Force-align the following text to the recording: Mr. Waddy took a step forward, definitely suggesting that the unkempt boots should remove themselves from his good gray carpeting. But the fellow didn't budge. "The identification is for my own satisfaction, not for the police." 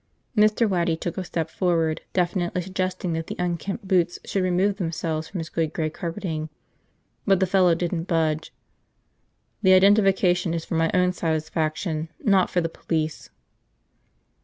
Mr. 0.35 0.67
Waddy 0.67 0.97
took 0.97 1.15
a 1.19 1.23
step 1.23 1.47
forward, 1.47 2.01
definitely 2.11 2.63
suggesting 2.63 3.13
that 3.13 3.27
the 3.27 3.35
unkempt 3.37 3.87
boots 3.87 4.17
should 4.25 4.41
remove 4.41 4.77
themselves 4.77 5.27
from 5.27 5.37
his 5.37 5.49
good 5.49 5.71
gray 5.73 5.91
carpeting. 5.91 6.49
But 7.27 7.39
the 7.39 7.45
fellow 7.45 7.75
didn't 7.75 8.05
budge. 8.05 8.51
"The 9.61 9.73
identification 9.73 10.55
is 10.55 10.65
for 10.65 10.73
my 10.73 10.89
own 10.91 11.13
satisfaction, 11.13 12.09
not 12.19 12.49
for 12.49 12.61
the 12.61 12.67
police." 12.69 13.29